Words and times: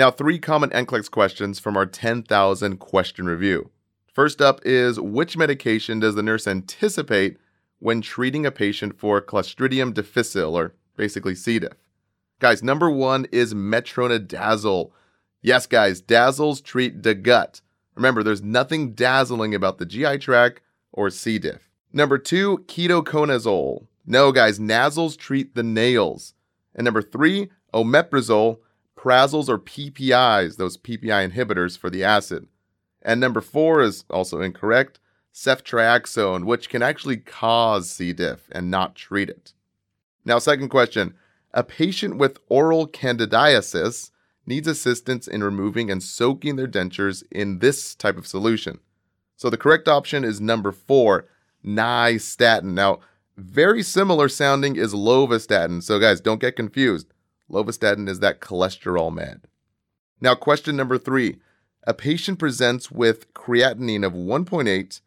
Now, 0.00 0.10
three 0.10 0.38
common 0.38 0.70
NCLEX 0.70 1.10
questions 1.10 1.58
from 1.58 1.76
our 1.76 1.84
10,000 1.84 2.78
question 2.78 3.26
review. 3.26 3.70
First 4.14 4.40
up 4.40 4.62
is 4.64 4.98
which 4.98 5.36
medication 5.36 6.00
does 6.00 6.14
the 6.14 6.22
nurse 6.22 6.48
anticipate 6.48 7.36
when 7.80 8.00
treating 8.00 8.46
a 8.46 8.50
patient 8.50 8.98
for 8.98 9.20
Clostridium 9.20 9.92
difficile, 9.92 10.56
or 10.56 10.72
basically 10.96 11.34
C. 11.34 11.58
diff? 11.58 11.74
Guys, 12.38 12.62
number 12.62 12.90
one 12.90 13.26
is 13.30 13.52
metronidazole. 13.52 14.92
Yes, 15.42 15.66
guys, 15.66 16.00
dazzles 16.00 16.62
treat 16.62 17.02
the 17.02 17.14
gut. 17.14 17.60
Remember, 17.94 18.22
there's 18.22 18.42
nothing 18.42 18.94
dazzling 18.94 19.54
about 19.54 19.76
the 19.76 19.84
GI 19.84 20.16
tract 20.16 20.62
or 20.92 21.10
C. 21.10 21.38
diff. 21.38 21.68
Number 21.92 22.16
two, 22.16 22.64
ketoconazole. 22.68 23.86
No, 24.06 24.32
guys, 24.32 24.58
nasals 24.58 25.14
treat 25.14 25.54
the 25.54 25.62
nails. 25.62 26.32
And 26.74 26.86
number 26.86 27.02
three, 27.02 27.50
omeprazole, 27.74 28.60
prazoles 29.00 29.48
or 29.48 29.58
PPIs, 29.58 30.56
those 30.56 30.76
PPI 30.76 31.30
inhibitors 31.30 31.78
for 31.78 31.88
the 31.90 32.04
acid. 32.04 32.46
And 33.02 33.18
number 33.20 33.40
four 33.40 33.80
is 33.80 34.04
also 34.10 34.40
incorrect, 34.40 35.00
ceftriaxone, 35.32 36.44
which 36.44 36.68
can 36.68 36.82
actually 36.82 37.16
cause 37.16 37.90
C. 37.90 38.12
diff 38.12 38.48
and 38.52 38.70
not 38.70 38.94
treat 38.94 39.30
it. 39.30 39.54
Now, 40.24 40.38
second 40.38 40.68
question 40.68 41.14
a 41.52 41.64
patient 41.64 42.16
with 42.16 42.38
oral 42.48 42.86
candidiasis 42.86 44.10
needs 44.46 44.68
assistance 44.68 45.26
in 45.26 45.42
removing 45.42 45.90
and 45.90 46.02
soaking 46.02 46.56
their 46.56 46.68
dentures 46.68 47.22
in 47.30 47.58
this 47.58 47.94
type 47.94 48.16
of 48.16 48.26
solution. 48.26 48.80
So 49.36 49.48
the 49.48 49.56
correct 49.56 49.88
option 49.88 50.24
is 50.24 50.40
number 50.40 50.72
four, 50.72 51.26
nystatin. 51.64 52.74
Now, 52.74 53.00
very 53.36 53.82
similar 53.82 54.28
sounding 54.28 54.76
is 54.76 54.92
lovastatin. 54.92 55.82
So, 55.82 55.98
guys, 55.98 56.20
don't 56.20 56.40
get 56.40 56.56
confused. 56.56 57.06
Lovastatin 57.50 58.08
is 58.08 58.20
that 58.20 58.40
cholesterol 58.40 59.12
med. 59.12 59.42
Now, 60.20 60.34
question 60.34 60.76
number 60.76 60.98
three 60.98 61.38
a 61.84 61.94
patient 61.94 62.38
presents 62.38 62.90
with 62.90 63.32
creatinine 63.32 64.04
of 64.04 64.12
1.8, 64.12 65.00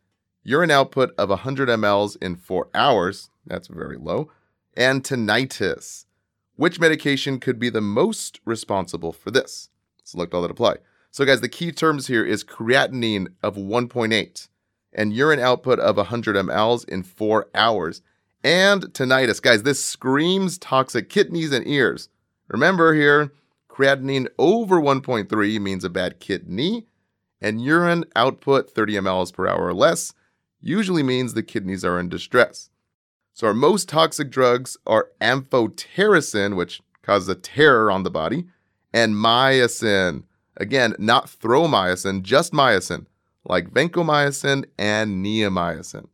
urine 0.44 0.72
output 0.72 1.14
of 1.18 1.30
100 1.30 1.70
mLs 1.70 2.18
in 2.22 2.36
four 2.36 2.70
hours. 2.73 3.30
That's 3.45 3.68
very 3.68 3.98
low. 3.98 4.31
And 4.76 5.03
tinnitus. 5.03 6.06
Which 6.56 6.80
medication 6.80 7.40
could 7.40 7.59
be 7.59 7.70
the 7.70 7.81
most 7.81 8.40
responsible 8.44 9.12
for 9.12 9.30
this? 9.31 9.70
Select 10.03 10.34
all 10.34 10.42
that 10.42 10.52
apply. 10.52 10.78
So, 11.12 11.25
guys, 11.25 11.42
the 11.42 11.50
key 11.50 11.72
terms 11.72 12.08
here 12.08 12.25
is 12.25 12.44
creatinine 12.44 13.28
of 13.44 13.56
1.8 13.56 14.48
and 14.94 15.14
urine 15.14 15.40
output 15.40 15.80
of 15.80 15.98
100 15.98 16.36
mLs 16.36 16.88
in 16.88 17.03
four 17.03 17.48
hours. 17.53 18.02
And 18.44 18.84
tinnitus. 18.94 19.42
Guys, 19.42 19.64
this 19.64 19.84
screams 19.84 20.58
toxic 20.58 21.09
kidneys 21.09 21.52
and 21.52 21.66
ears. 21.68 22.09
Remember 22.48 22.94
here, 22.94 23.32
creatinine 23.70 24.28
over 24.38 24.80
1.3 24.80 25.62
means 25.62 25.84
a 25.84 25.90
bad 25.90 26.20
kidney, 26.20 26.88
and 27.42 27.62
urine 27.62 28.06
output 28.16 28.70
30 28.70 28.94
mLs 28.96 29.34
per 29.34 29.48
hour 29.48 29.68
or 29.68 29.74
less 29.74 30.14
usually 30.62 31.04
means 31.04 31.34
the 31.34 31.44
kidneys 31.44 31.84
are 31.84 32.00
in 32.00 32.10
distress. 32.10 32.70
So, 33.34 33.48
our 33.48 33.54
most 33.54 33.90
toxic 33.90 34.30
drugs 34.30 34.78
are 34.86 35.10
amphotericin, 35.20 36.56
which 36.56 36.82
causes 37.02 37.28
a 37.28 37.36
tear 37.36 37.90
on 37.90 38.04
the 38.04 38.12
body, 38.12 38.46
and 38.94 39.16
mycin. 39.16 40.24
Again, 40.56 40.96
not 41.00 41.26
thromycin, 41.26 42.22
just 42.22 42.54
mycin, 42.54 43.08
like 43.44 43.72
vancomycin 43.72 44.66
and 44.78 45.26
neomycin. 45.26 46.08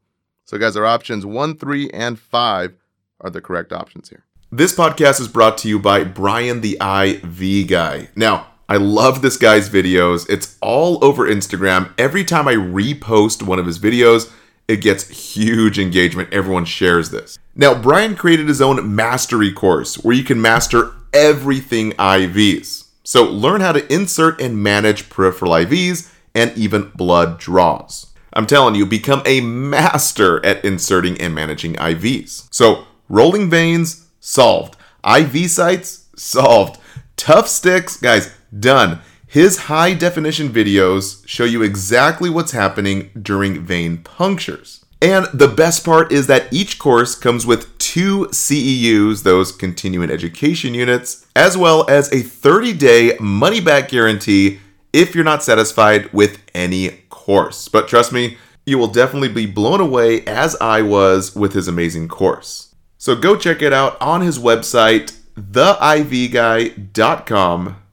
So, 0.45 0.57
guys, 0.57 0.77
our 0.77 0.85
options 0.85 1.25
one, 1.25 1.57
three, 1.57 1.89
and 1.91 2.17
five 2.17 2.75
are 3.19 3.29
the 3.29 3.41
correct 3.41 3.73
options 3.73 4.09
here. 4.09 4.23
This 4.51 4.73
podcast 4.73 5.21
is 5.21 5.27
brought 5.27 5.59
to 5.59 5.69
you 5.69 5.77
by 5.77 6.03
Brian 6.03 6.61
the 6.61 6.71
IV 6.81 7.67
Guy. 7.69 8.09
Now, 8.15 8.47
I 8.67 8.77
love 8.77 9.21
this 9.21 9.37
guy's 9.37 9.69
videos. 9.69 10.27
It's 10.27 10.57
all 10.59 11.05
over 11.05 11.27
Instagram. 11.27 11.93
Every 11.99 12.23
time 12.23 12.47
I 12.47 12.55
repost 12.55 13.43
one 13.43 13.59
of 13.59 13.67
his 13.67 13.77
videos, 13.77 14.33
it 14.67 14.81
gets 14.81 15.35
huge 15.35 15.77
engagement. 15.77 16.33
Everyone 16.33 16.65
shares 16.65 17.11
this. 17.11 17.37
Now, 17.53 17.79
Brian 17.79 18.15
created 18.15 18.47
his 18.47 18.59
own 18.59 18.95
mastery 18.95 19.53
course 19.53 20.03
where 20.03 20.15
you 20.15 20.23
can 20.23 20.41
master 20.41 20.93
everything 21.13 21.91
IVs. 21.91 22.87
So, 23.03 23.25
learn 23.25 23.61
how 23.61 23.73
to 23.73 23.93
insert 23.93 24.41
and 24.41 24.63
manage 24.63 25.11
peripheral 25.11 25.51
IVs 25.51 26.11
and 26.33 26.57
even 26.57 26.89
blood 26.95 27.37
draws. 27.37 28.07
I'm 28.33 28.47
telling 28.47 28.73
you, 28.73 28.87
become 28.87 29.21
a 29.27 29.41
master 29.41 30.43
at 30.43 30.65
inserting 30.65 31.21
and 31.21 31.35
managing 31.35 31.75
IVs. 31.75 32.47
So, 32.49 32.87
rolling 33.09 33.47
veins, 33.51 34.07
solved. 34.29 34.77
IV 35.03 35.49
sites, 35.49 36.05
solved. 36.15 36.79
Tough 37.17 37.47
sticks, 37.47 37.97
guys, 37.97 38.31
done. 38.57 39.01
His 39.27 39.63
high 39.63 39.93
definition 39.93 40.49
videos 40.49 41.27
show 41.27 41.43
you 41.43 41.61
exactly 41.61 42.29
what's 42.29 42.51
happening 42.51 43.09
during 43.19 43.61
vein 43.61 43.97
punctures. 43.97 44.85
And 45.01 45.27
the 45.33 45.47
best 45.47 45.85
part 45.85 46.11
is 46.11 46.27
that 46.27 46.51
each 46.51 46.77
course 46.77 47.15
comes 47.15 47.45
with 47.45 47.77
two 47.77 48.27
CEUs, 48.27 49.23
those 49.23 49.51
continuing 49.51 50.11
education 50.11 50.73
units, 50.73 51.25
as 51.35 51.57
well 51.57 51.89
as 51.89 52.11
a 52.11 52.21
30 52.21 52.73
day 52.73 53.17
money 53.19 53.61
back 53.61 53.89
guarantee 53.89 54.59
if 54.91 55.15
you're 55.15 55.23
not 55.23 55.43
satisfied 55.43 56.11
with 56.11 56.41
any 56.53 56.89
course. 57.09 57.67
But 57.67 57.87
trust 57.87 58.11
me, 58.11 58.37
you 58.65 58.77
will 58.77 58.87
definitely 58.87 59.29
be 59.29 59.45
blown 59.45 59.79
away 59.79 60.25
as 60.25 60.55
I 60.59 60.81
was 60.81 61.35
with 61.35 61.53
his 61.53 61.67
amazing 61.67 62.07
course. 62.07 62.68
So 62.99 63.15
go 63.15 63.35
check 63.37 63.61
it 63.61 63.71
out 63.71 63.99
on 64.01 64.19
his 64.19 64.37
website, 64.37 65.17
theivguy.com. 65.39 66.75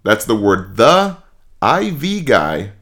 That's 0.03 0.25
the 0.25 0.34
word 0.34 0.77
the 0.77 1.19
ivguy.com. 1.62 2.72